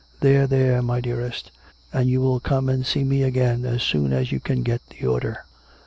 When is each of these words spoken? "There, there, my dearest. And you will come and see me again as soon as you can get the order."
"There, 0.21 0.47
there, 0.47 0.81
my 0.81 0.99
dearest. 0.99 1.51
And 1.93 2.09
you 2.09 2.21
will 2.21 2.39
come 2.39 2.69
and 2.69 2.83
see 2.87 3.03
me 3.03 3.21
again 3.21 3.65
as 3.65 3.83
soon 3.83 4.13
as 4.13 4.31
you 4.31 4.39
can 4.39 4.63
get 4.63 4.81
the 4.89 5.05
order." 5.05 5.45